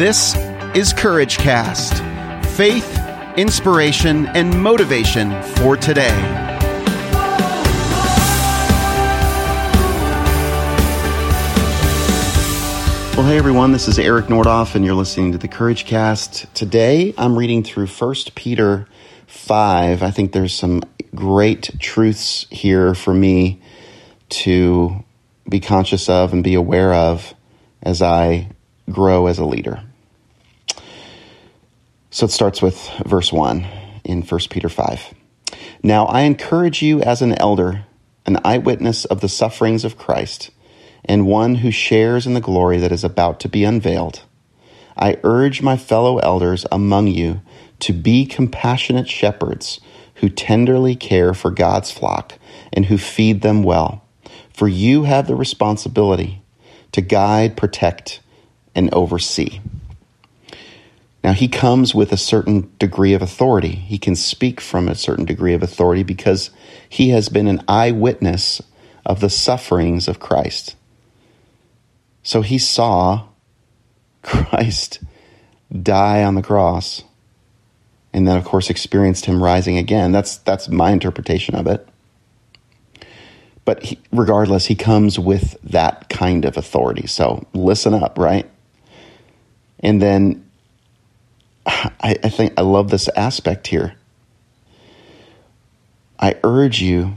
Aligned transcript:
This 0.00 0.34
is 0.74 0.94
Courage 0.94 1.36
Cast 1.36 1.92
faith, 2.56 2.98
inspiration, 3.36 4.28
and 4.28 4.58
motivation 4.62 5.42
for 5.42 5.76
today. 5.76 6.16
Well, 13.14 13.26
hey 13.26 13.36
everyone, 13.36 13.72
this 13.72 13.88
is 13.88 13.98
Eric 13.98 14.28
Nordoff, 14.28 14.74
and 14.74 14.86
you're 14.86 14.94
listening 14.94 15.32
to 15.32 15.38
the 15.38 15.48
Courage 15.48 15.84
Cast. 15.84 16.46
Today 16.54 17.12
I'm 17.18 17.36
reading 17.36 17.62
through 17.62 17.88
1 17.88 18.14
Peter 18.34 18.88
5. 19.26 20.02
I 20.02 20.10
think 20.10 20.32
there's 20.32 20.54
some 20.54 20.80
great 21.14 21.78
truths 21.78 22.46
here 22.48 22.94
for 22.94 23.12
me 23.12 23.60
to 24.30 25.04
be 25.46 25.60
conscious 25.60 26.08
of 26.08 26.32
and 26.32 26.42
be 26.42 26.54
aware 26.54 26.94
of 26.94 27.34
as 27.82 28.00
I 28.00 28.48
grow 28.90 29.26
as 29.26 29.38
a 29.38 29.44
leader. 29.44 29.82
So 32.12 32.26
it 32.26 32.32
starts 32.32 32.60
with 32.60 32.90
verse 33.06 33.32
1 33.32 33.64
in 34.04 34.22
1 34.22 34.40
Peter 34.50 34.68
5. 34.68 35.14
Now 35.84 36.06
I 36.06 36.22
encourage 36.22 36.82
you 36.82 37.00
as 37.02 37.22
an 37.22 37.38
elder, 37.38 37.86
an 38.26 38.38
eyewitness 38.44 39.04
of 39.04 39.20
the 39.20 39.28
sufferings 39.28 39.84
of 39.84 39.96
Christ, 39.96 40.50
and 41.04 41.24
one 41.24 41.56
who 41.56 41.70
shares 41.70 42.26
in 42.26 42.34
the 42.34 42.40
glory 42.40 42.78
that 42.78 42.90
is 42.90 43.04
about 43.04 43.38
to 43.40 43.48
be 43.48 43.62
unveiled. 43.62 44.22
I 44.96 45.18
urge 45.22 45.62
my 45.62 45.76
fellow 45.76 46.18
elders 46.18 46.66
among 46.72 47.06
you 47.06 47.42
to 47.78 47.92
be 47.92 48.26
compassionate 48.26 49.08
shepherds 49.08 49.80
who 50.16 50.28
tenderly 50.28 50.96
care 50.96 51.32
for 51.32 51.52
God's 51.52 51.92
flock 51.92 52.34
and 52.72 52.86
who 52.86 52.98
feed 52.98 53.40
them 53.42 53.62
well. 53.62 54.04
For 54.52 54.66
you 54.66 55.04
have 55.04 55.28
the 55.28 55.36
responsibility 55.36 56.42
to 56.90 57.00
guide, 57.00 57.56
protect, 57.56 58.20
and 58.74 58.92
oversee. 58.92 59.60
Now, 61.22 61.32
he 61.32 61.48
comes 61.48 61.94
with 61.94 62.12
a 62.12 62.16
certain 62.16 62.72
degree 62.78 63.12
of 63.12 63.20
authority. 63.20 63.74
He 63.74 63.98
can 63.98 64.16
speak 64.16 64.60
from 64.60 64.88
a 64.88 64.94
certain 64.94 65.26
degree 65.26 65.52
of 65.52 65.62
authority 65.62 66.02
because 66.02 66.50
he 66.88 67.10
has 67.10 67.28
been 67.28 67.46
an 67.46 67.62
eyewitness 67.68 68.62
of 69.04 69.20
the 69.20 69.30
sufferings 69.30 70.08
of 70.08 70.18
Christ. 70.18 70.76
So 72.22 72.42
he 72.42 72.58
saw 72.58 73.26
Christ 74.22 75.00
die 75.82 76.24
on 76.24 76.34
the 76.34 76.42
cross 76.42 77.04
and 78.12 78.26
then 78.26 78.36
of 78.36 78.44
course 78.44 78.70
experienced 78.70 79.26
him 79.26 79.42
rising 79.42 79.78
again. 79.78 80.12
That's 80.12 80.38
that's 80.38 80.68
my 80.68 80.90
interpretation 80.90 81.54
of 81.54 81.66
it. 81.66 81.86
But 83.64 83.82
he, 83.84 84.00
regardless, 84.10 84.66
he 84.66 84.74
comes 84.74 85.18
with 85.18 85.56
that 85.64 86.08
kind 86.08 86.44
of 86.44 86.56
authority. 86.56 87.06
So 87.06 87.46
listen 87.52 87.94
up, 87.94 88.18
right? 88.18 88.50
And 89.78 90.02
then 90.02 90.49
I, 91.66 92.16
I 92.22 92.28
think 92.28 92.54
I 92.56 92.62
love 92.62 92.90
this 92.90 93.08
aspect 93.16 93.68
here. 93.68 93.94
I 96.18 96.36
urge 96.44 96.82
you 96.82 97.16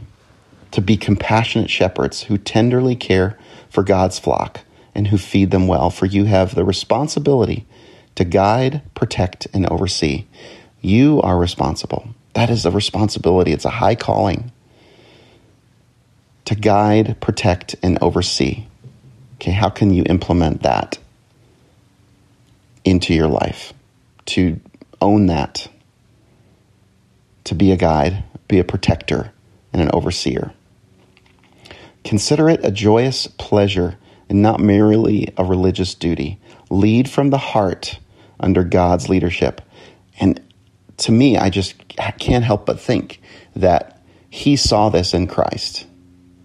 to 0.72 0.82
be 0.82 0.98
compassionate 0.98 1.70
shepherds 1.70 2.24
who 2.24 2.38
tenderly 2.38 2.96
care 2.96 3.38
for 3.70 3.84
God's 3.84 4.18
flock 4.18 4.62
and 4.96 5.08
who 5.08 5.18
feed 5.18 5.52
them 5.52 5.68
well, 5.68 5.90
for 5.90 6.06
you 6.06 6.26
have 6.26 6.56
the 6.56 6.64
responsibility 6.64 7.66
to 8.16 8.24
guide, 8.24 8.82
protect, 8.94 9.48
and 9.54 9.66
oversee. 9.68 10.26
You 10.82 11.22
are 11.22 11.38
responsible. 11.38 12.10
That 12.34 12.50
is 12.50 12.66
a 12.66 12.72
responsibility, 12.72 13.52
it's 13.52 13.66
a 13.66 13.70
high 13.70 13.96
calling 13.96 14.52
to 16.46 16.56
guide, 16.56 17.20
protect, 17.22 17.76
and 17.84 17.98
oversee. 18.02 18.66
Okay, 19.36 19.52
how 19.52 19.70
can 19.70 19.94
you 19.94 20.04
implement 20.08 20.64
that 20.64 20.98
into 22.84 23.14
your 23.14 23.28
life? 23.28 23.74
To 24.28 24.60
own 25.02 25.28
that, 25.28 25.68
to 27.44 27.56
be 27.56 27.72
a 27.72 27.78
guide, 27.78 28.24
be 28.48 28.60
a 28.60 28.64
protector, 28.64 29.32
and 29.72 29.82
an 29.82 29.90
overseer. 29.94 30.54
Consider 32.04 32.50
it 32.50 32.64
a 32.64 32.72
joyous 32.72 33.28
pleasure 33.28 33.98
and 34.30 34.42
not 34.42 34.60
merely 34.60 35.34
a 35.38 35.44
religious 35.44 35.94
duty. 35.94 36.40
Lead 36.70 37.10
from 37.10 37.30
the 37.30 37.38
heart 37.38 38.00
under 38.40 38.64
God's 38.64 39.10
leadership. 39.10 39.62
And 40.20 40.42
to 40.98 41.12
me, 41.12 41.38
I 41.38 41.50
just 41.50 41.76
can't 42.20 42.44
help 42.44 42.66
but 42.66 42.80
think 42.80 43.22
that 43.56 44.02
he 44.30 44.56
saw 44.56 44.90
this 44.90 45.14
in 45.14 45.28
Christ. 45.28 45.86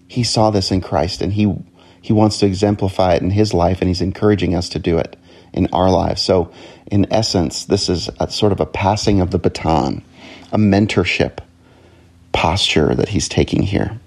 He 0.07 0.23
saw 0.23 0.51
this 0.51 0.71
in 0.71 0.81
Christ 0.81 1.21
and 1.21 1.33
he 1.33 1.55
he 2.01 2.13
wants 2.13 2.39
to 2.39 2.47
exemplify 2.47 3.15
it 3.15 3.23
in 3.23 3.31
his 3.31 3.53
life 3.53 3.81
and 3.81 3.89
he's 3.89 4.01
encouraging 4.01 4.55
us 4.55 4.69
to 4.71 4.79
do 4.79 4.97
it 4.97 5.18
in 5.53 5.69
our 5.73 5.91
lives. 5.91 6.23
So 6.23 6.53
in 6.91 7.07
essence, 7.13 7.65
this 7.65 7.89
is 7.89 8.09
sort 8.29 8.53
of 8.53 8.61
a 8.61 8.67
passing 8.67 9.21
of 9.21 9.31
the 9.31 9.39
baton, 9.39 10.05
a 10.53 10.59
mentorship 10.59 11.39
posture 12.33 12.95
that 12.95 13.09
he's 13.09 13.29
taking 13.29 13.63
here. 13.63 13.99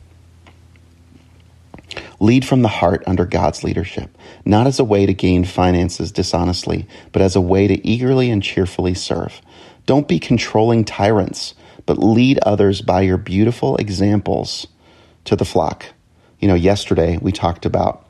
Lead 2.20 2.46
from 2.46 2.62
the 2.62 2.68
heart 2.68 3.04
under 3.08 3.26
God's 3.26 3.64
leadership, 3.64 4.16
not 4.46 4.68
as 4.68 4.80
a 4.80 4.84
way 4.84 5.06
to 5.06 5.14
gain 5.14 5.44
finances 5.44 6.12
dishonestly, 6.12 6.88
but 7.12 7.22
as 7.22 7.36
a 7.36 7.42
way 7.42 7.68
to 7.68 7.86
eagerly 7.86 8.30
and 8.30 8.44
cheerfully 8.44 8.94
serve. 8.94 9.42
Don't 9.88 10.08
be 10.08 10.20
controlling 10.20 10.86
tyrants, 10.86 11.56
but 11.86 11.98
lead 11.98 12.40
others 12.44 12.82
by 12.82 13.02
your 13.02 13.18
beautiful 13.18 13.76
examples 13.78 14.68
to 15.26 15.36
the 15.36 15.46
flock. 15.46 15.86
You 16.40 16.48
know, 16.48 16.56
yesterday 16.56 17.18
we 17.20 17.32
talked 17.32 17.66
about 17.66 18.08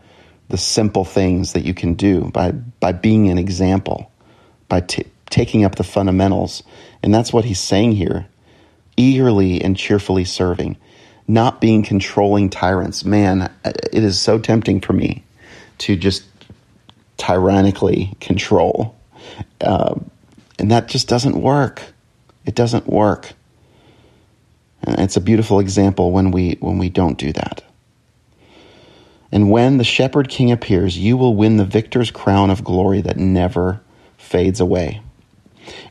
the 0.52 0.58
simple 0.58 1.06
things 1.06 1.54
that 1.54 1.64
you 1.64 1.74
can 1.74 1.94
do 1.94 2.26
by, 2.26 2.52
by 2.52 2.92
being 2.92 3.30
an 3.30 3.38
example, 3.38 4.12
by 4.68 4.82
t- 4.82 5.06
taking 5.30 5.64
up 5.64 5.76
the 5.76 5.84
fundamentals. 5.84 6.62
And 7.02 7.14
that's 7.14 7.32
what 7.32 7.46
he's 7.46 7.60
saying 7.60 7.94
here 7.94 8.28
eagerly 8.98 9.62
and 9.62 9.78
cheerfully 9.78 10.26
serving, 10.26 10.76
not 11.26 11.62
being 11.62 11.82
controlling 11.82 12.50
tyrants. 12.50 13.06
Man, 13.06 13.50
it 13.64 14.04
is 14.04 14.20
so 14.20 14.38
tempting 14.38 14.82
for 14.82 14.92
me 14.92 15.24
to 15.80 15.96
just 15.96 16.24
tyrannically 17.16 18.14
control. 18.20 18.96
Uh, 19.62 19.96
and 20.60 20.70
that 20.70 20.88
just 20.88 21.08
doesn't 21.08 21.42
work. 21.42 21.82
It 22.46 22.54
doesn't 22.54 22.86
work. 22.86 23.32
And 24.84 25.00
it's 25.00 25.16
a 25.16 25.22
beautiful 25.22 25.60
example 25.60 26.12
when 26.12 26.32
we 26.32 26.58
when 26.60 26.78
we 26.78 26.90
don't 26.90 27.18
do 27.18 27.32
that. 27.34 27.64
And 29.32 29.50
when 29.50 29.78
the 29.78 29.84
shepherd 29.84 30.30
king 30.30 30.52
appears, 30.52 30.98
you 30.98 31.18
will 31.18 31.36
win 31.36 31.58
the 31.58 31.66
victor's 31.66 32.12
crown 32.12 32.50
of 32.50 32.64
glory 32.64 33.02
that 33.02 33.18
never 33.18 33.82
fades 34.18 34.60
away. 34.60 35.02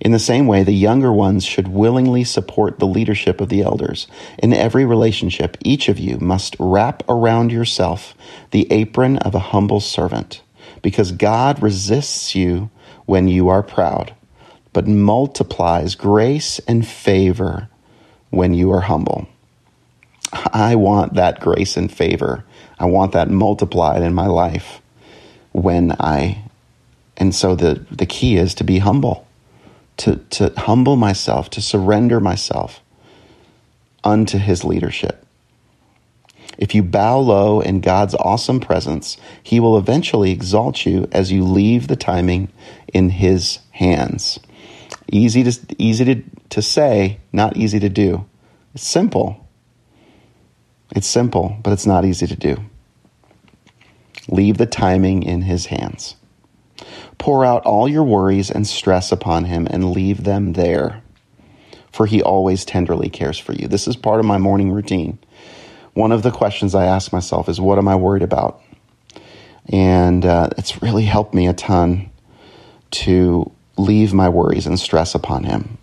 In 0.01 0.13
the 0.13 0.19
same 0.19 0.47
way, 0.47 0.63
the 0.63 0.73
younger 0.73 1.13
ones 1.13 1.45
should 1.45 1.69
willingly 1.69 2.25
support 2.25 2.79
the 2.79 2.87
leadership 2.87 3.41
of 3.41 3.49
the 3.49 3.63
elders. 3.63 4.07
In 4.39 4.53
every 4.53 4.85
relationship, 4.85 5.57
each 5.65 5.89
of 5.89 5.99
you 5.99 6.19
must 6.19 6.57
wrap 6.59 7.03
around 7.09 7.53
yourself 7.53 8.15
the 8.51 8.71
apron 8.71 9.19
of 9.19 9.35
a 9.35 9.39
humble 9.39 9.81
servant, 9.81 10.43
because 10.83 11.13
God 11.13 11.63
resists 11.63 12.35
you 12.35 12.71
when 13.07 13.29
you 13.29 13.49
are 13.49 13.63
proud 13.63 14.15
but 14.73 14.87
multiplies 14.87 15.95
grace 15.95 16.61
and 16.61 16.87
favor 16.87 17.69
when 18.31 18.55
you 18.55 18.71
are 18.71 18.83
humble. 18.83 19.29
I 20.33 20.77
want 20.77 21.15
that 21.15 21.41
grace 21.41 21.77
and 21.77 21.93
favor. 21.93 22.45
I 22.79 22.87
want 22.87 23.13
that 23.13 23.31
multiplied 23.31 24.03
in 24.03 24.15
my 24.15 24.27
life 24.27 24.81
when 25.53 25.93
I, 25.99 26.45
and 27.17 27.35
so 27.35 27.55
the, 27.55 27.85
the 27.91 28.07
key 28.07 28.37
is 28.37 28.55
to 28.55 28.65
be 28.65 28.79
humble, 28.79 29.27
to, 29.99 30.17
to 30.17 30.53
humble 30.57 30.97
myself, 30.97 31.51
to 31.51 31.61
surrender 31.61 32.21
myself 32.21 32.81
unto 34.05 34.39
his 34.39 34.65
leadership. 34.65 35.27
If 36.59 36.75
you 36.75 36.83
bow 36.83 37.19
low 37.19 37.61
in 37.61 37.81
God's 37.81 38.15
awesome 38.15 38.61
presence, 38.61 39.17
he 39.43 39.61
will 39.61 39.79
eventually 39.79 40.31
exalt 40.31 40.85
you 40.85 41.09
as 41.11 41.33
you 41.33 41.43
leave 41.45 41.89
the 41.89 41.97
timing 41.97 42.51
in 42.93 43.11
his 43.11 43.61
hands. 43.73 44.39
Easy 45.09 45.43
to 45.43 45.59
easy 45.79 46.05
to, 46.05 46.23
to 46.51 46.63
say, 46.63 47.19
not 47.33 47.57
easy 47.57 47.81
to 47.81 47.89
do. 47.89 48.27
It's 48.75 48.87
simple. 48.87 49.49
It's 50.95 51.07
simple, 51.07 51.57
but 51.63 51.73
it's 51.73 51.87
not 51.87 52.05
easy 52.05 52.27
to 52.27 52.37
do. 52.37 52.57
Leave 54.29 54.59
the 54.59 54.67
timing 54.67 55.23
in 55.23 55.43
his 55.43 55.67
hands. 55.67 56.17
Pour 57.19 57.45
out 57.45 57.65
all 57.65 57.89
your 57.89 58.05
worries 58.05 58.51
and 58.51 58.67
stress 58.67 59.13
upon 59.13 59.45
him 59.45 59.67
and 59.71 59.91
leave 59.91 60.25
them 60.25 60.55
there, 60.55 61.03
for 61.93 62.07
he 62.07 62.23
always 62.23 62.65
tenderly 62.65 63.09
cares 63.09 63.39
for 63.39 63.53
you. 63.53 63.69
This 63.69 63.87
is 63.87 63.97
part 63.97 64.21
of 64.21 64.27
my 64.27 64.39
morning 64.39 64.71
routine. 64.71 65.19
One 65.95 66.13
of 66.13 66.23
the 66.23 66.31
questions 66.31 66.75
I 66.75 66.87
ask 66.87 67.13
myself 67.13 67.49
is, 67.49 67.61
What 67.61 67.79
am 67.79 67.89
I 67.89 67.97
worried 67.97 68.23
about? 68.23 68.63
And 69.67 70.25
uh, 70.25 70.51
it's 70.57 70.83
really 70.83 71.05
helped 71.05 71.35
me 71.35 71.47
a 71.47 71.53
ton 71.53 72.11
to 72.93 73.51
leave 73.77 74.13
my 74.13 74.29
worries 74.29 74.67
and 74.67 74.79
stress 74.79 75.15
upon 75.15 75.45
Him 75.45 75.79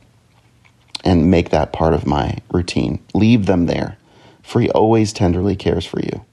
and 1.03 1.29
make 1.29 1.49
that 1.49 1.73
part 1.73 1.93
of 1.93 2.05
my 2.05 2.37
routine. 2.51 3.03
Leave 3.13 3.45
them 3.45 3.65
there, 3.65 3.97
for 4.47 4.61
He 4.61 4.71
always 4.71 5.13
tenderly 5.13 5.55
cares 5.57 5.85
for 5.85 5.99
you. 6.01 6.25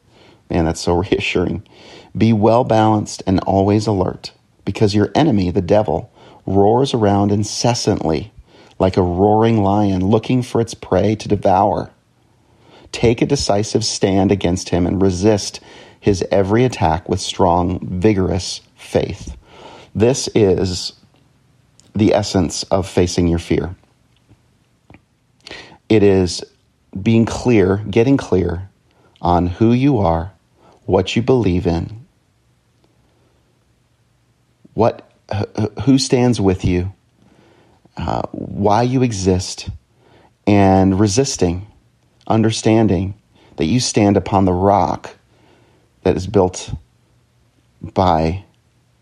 Man, 0.50 0.66
that's 0.66 0.80
so 0.80 0.94
reassuring. 1.10 1.66
Be 2.16 2.32
well 2.32 2.64
balanced 2.64 3.22
and 3.26 3.40
always 3.40 3.86
alert. 3.88 4.32
because 4.64 4.94
your 4.94 5.10
enemy, 5.14 5.50
the 5.50 5.62
devil, 5.62 6.12
roars 6.46 6.94
around 6.94 7.32
incessantly 7.32 8.32
like 8.78 8.96
a 8.96 9.02
roaring 9.02 9.62
lion 9.62 10.04
looking 10.06 10.42
for 10.42 10.60
its 10.60 10.74
prey 10.74 11.14
to 11.16 11.28
devour. 11.28 11.90
Take 12.92 13.22
a 13.22 13.26
decisive 13.26 13.84
stand 13.84 14.32
against 14.32 14.70
him 14.70 14.86
and 14.86 15.02
resist 15.02 15.60
his 16.00 16.24
every 16.30 16.64
attack 16.64 17.08
with 17.08 17.20
strong, 17.20 17.80
vigorous 17.82 18.60
faith. 18.76 19.36
This 19.94 20.28
is 20.34 20.92
the 21.94 22.14
essence 22.14 22.64
of 22.64 22.88
facing 22.88 23.28
your 23.28 23.38
fear. 23.38 23.76
It 25.88 26.02
is 26.02 26.44
being 27.00 27.24
clear, 27.24 27.78
getting 27.78 28.16
clear 28.16 28.68
on 29.20 29.46
who 29.46 29.72
you 29.72 29.98
are, 29.98 30.32
what 30.86 31.16
you 31.16 31.22
believe 31.22 31.66
in, 31.66 32.04
what 34.74 35.10
who 35.84 35.98
stands 35.98 36.40
with 36.40 36.64
you, 36.64 36.92
uh, 37.96 38.22
why 38.32 38.82
you 38.82 39.02
exist, 39.02 39.68
and 40.46 41.00
resisting, 41.00 41.66
understanding 42.26 43.14
that 43.56 43.64
you 43.64 43.80
stand 43.80 44.16
upon 44.16 44.44
the 44.44 44.52
rock 44.52 45.16
that 46.02 46.16
is 46.16 46.26
built 46.26 46.74
by 47.80 48.44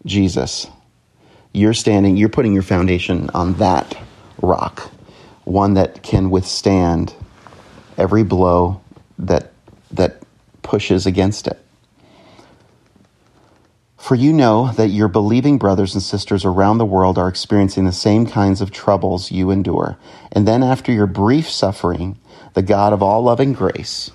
Jesus. 0.07 0.67
You're 1.53 1.75
standing, 1.75 2.17
you're 2.17 2.29
putting 2.29 2.53
your 2.53 2.63
foundation 2.63 3.29
on 3.35 3.55
that 3.55 3.97
rock, 4.41 4.91
one 5.45 5.75
that 5.75 6.03
can 6.03 6.31
withstand 6.31 7.15
every 7.99 8.23
blow 8.23 8.81
that 9.19 9.53
that 9.91 10.23
pushes 10.63 11.07
against 11.07 11.47
it. 11.47 11.59
For 14.03 14.17
you 14.17 14.33
know 14.33 14.73
that 14.73 14.89
your 14.89 15.07
believing 15.07 15.59
brothers 15.59 15.95
and 15.95 16.03
sisters 16.03 16.45
around 16.45 16.79
the 16.79 16.85
world 16.85 17.19
are 17.19 17.29
experiencing 17.29 17.85
the 17.85 17.93
same 17.93 18.27
kinds 18.27 18.61
of 18.61 18.73
troubles 18.73 19.31
you 19.31 19.51
endure. 19.53 19.97
And 20.33 20.47
then, 20.47 20.65
after 20.65 20.91
your 20.91 21.07
brief 21.07 21.49
suffering, 21.49 22.19
the 22.55 22.63
God 22.63 22.93
of 22.93 23.01
all 23.01 23.23
loving 23.23 23.53
grace, 23.53 24.11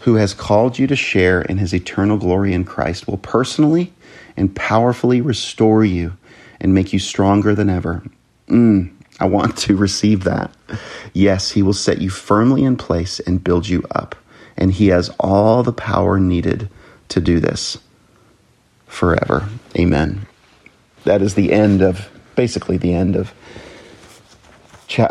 who 0.00 0.16
has 0.16 0.34
called 0.34 0.80
you 0.80 0.88
to 0.88 0.96
share 0.96 1.42
in 1.42 1.58
his 1.58 1.72
eternal 1.72 2.16
glory 2.16 2.52
in 2.52 2.64
Christ, 2.64 3.06
will 3.06 3.18
personally 3.18 3.92
and 4.36 4.54
powerfully 4.56 5.20
restore 5.20 5.84
you 5.84 6.16
and 6.60 6.74
make 6.74 6.92
you 6.92 6.98
stronger 6.98 7.54
than 7.54 7.70
ever. 7.70 8.02
Mm, 8.48 8.90
I 9.20 9.26
want 9.26 9.56
to 9.58 9.76
receive 9.76 10.24
that. 10.24 10.50
Yes, 11.12 11.50
he 11.52 11.62
will 11.62 11.74
set 11.74 12.00
you 12.00 12.10
firmly 12.10 12.64
in 12.64 12.76
place 12.76 13.20
and 13.20 13.44
build 13.44 13.68
you 13.68 13.84
up. 13.90 14.16
And 14.56 14.72
he 14.72 14.88
has 14.88 15.10
all 15.20 15.62
the 15.62 15.72
power 15.72 16.18
needed 16.18 16.68
to 17.08 17.20
do 17.20 17.38
this 17.38 17.78
forever. 18.86 19.48
Amen. 19.78 20.26
That 21.04 21.22
is 21.22 21.34
the 21.34 21.52
end 21.52 21.82
of 21.82 22.08
basically 22.34 22.76
the 22.76 22.94
end 22.94 23.16
of 23.16 23.32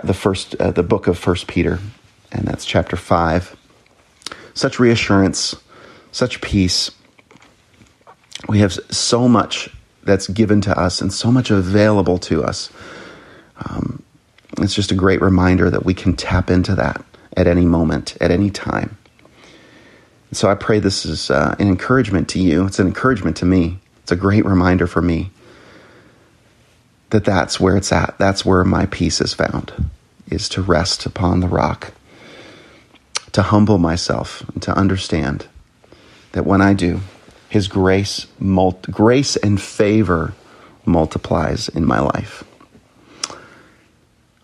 the 0.04 0.14
first 0.14 0.56
uh, 0.56 0.72
the 0.72 0.84
book 0.84 1.08
of 1.08 1.18
First 1.18 1.48
Peter, 1.48 1.80
and 2.32 2.46
that's 2.46 2.66
chapter 2.66 2.96
five. 2.98 3.56
Such 4.54 4.80
reassurance, 4.80 5.56
such 6.12 6.42
peace. 6.42 6.92
We 8.48 8.60
have 8.60 8.74
so 8.74 9.28
much 9.28 9.70
that's 10.04 10.28
given 10.28 10.62
to 10.62 10.78
us 10.78 11.02
and 11.02 11.14
so 11.14 11.32
much 11.32 11.50
available 11.50 12.18
to 12.20 12.44
us. 12.44 12.70
Um, 13.66 13.89
it's 14.64 14.76
just 14.76 14.92
a 14.92 14.96
great 14.96 15.22
reminder 15.22 15.70
that 15.70 15.86
we 15.86 15.94
can 15.94 16.16
tap 16.16 16.50
into 16.50 16.76
that 16.76 17.04
at 17.36 17.48
any 17.48 17.66
moment, 17.66 18.18
at 18.22 18.32
any 18.32 18.50
time. 18.50 18.98
So 20.32 20.50
I 20.50 20.56
pray 20.56 20.80
this 20.80 21.06
is 21.06 21.32
uh, 21.32 21.56
an 21.58 21.68
encouragement 21.68 22.30
to 22.30 22.40
you. 22.40 22.66
It's 22.66 22.80
an 22.80 22.88
encouragement 22.88 23.38
to 23.38 23.46
me. 23.46 23.80
It's 24.04 24.12
a 24.12 24.16
great 24.16 24.46
reminder 24.46 24.88
for 24.88 25.02
me 25.02 25.32
that 27.10 27.26
that's 27.26 27.60
where 27.60 27.76
it's 27.76 27.92
at. 27.92 28.16
That's 28.20 28.46
where 28.46 28.64
my 28.64 28.86
peace 28.86 29.22
is 29.22 29.34
found, 29.34 29.90
is 30.30 30.48
to 30.50 30.62
rest 30.62 31.06
upon 31.06 31.40
the 31.40 31.48
rock, 31.48 31.94
to 33.32 33.42
humble 33.42 33.80
myself, 33.80 34.48
and 34.50 34.62
to 34.64 34.72
understand 34.72 35.48
that 36.34 36.46
when 36.46 36.62
I 36.62 36.74
do, 36.74 37.02
His 37.50 37.68
grace, 37.68 38.28
grace 38.92 39.36
and 39.36 39.60
favor 39.60 40.34
multiplies 40.86 41.70
in 41.70 41.86
my 41.86 42.00
life. 42.00 42.44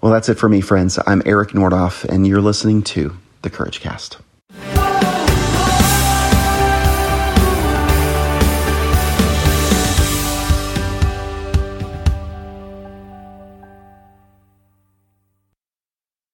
Well, 0.06 0.14
that's 0.14 0.30
it 0.30 0.36
for 0.36 0.48
me, 0.48 0.62
friends. 0.62 1.00
I'm 1.08 1.24
Eric 1.26 1.54
Nordoff, 1.54 2.04
and 2.04 2.28
you're 2.28 2.40
listening 2.40 2.84
to 2.84 3.18
the 3.42 3.50
Courage 3.50 3.80
Cast. 3.80 4.20